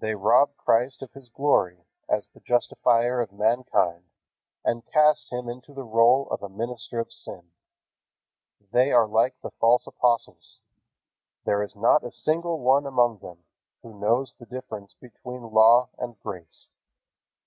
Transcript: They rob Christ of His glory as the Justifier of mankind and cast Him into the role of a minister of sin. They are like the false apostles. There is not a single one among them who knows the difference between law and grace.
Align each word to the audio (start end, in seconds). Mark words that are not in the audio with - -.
They 0.00 0.14
rob 0.14 0.56
Christ 0.56 1.02
of 1.02 1.12
His 1.12 1.28
glory 1.28 1.84
as 2.08 2.30
the 2.30 2.40
Justifier 2.40 3.20
of 3.20 3.32
mankind 3.32 4.04
and 4.64 4.82
cast 4.86 5.30
Him 5.30 5.46
into 5.46 5.74
the 5.74 5.84
role 5.84 6.26
of 6.30 6.42
a 6.42 6.48
minister 6.48 6.98
of 7.00 7.12
sin. 7.12 7.50
They 8.72 8.92
are 8.92 9.06
like 9.06 9.38
the 9.42 9.50
false 9.50 9.86
apostles. 9.86 10.60
There 11.44 11.62
is 11.62 11.76
not 11.76 12.02
a 12.02 12.10
single 12.10 12.58
one 12.60 12.86
among 12.86 13.18
them 13.18 13.44
who 13.82 13.98
knows 14.00 14.34
the 14.38 14.46
difference 14.46 14.94
between 14.94 15.42
law 15.52 15.90
and 15.98 16.18
grace. 16.18 16.66